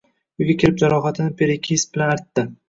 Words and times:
Uyga 0.43 0.55
kirib 0.63 0.79
jaroxatini 0.83 1.35
perekis 1.43 1.85
bilan 1.93 2.17
artdi. 2.17 2.49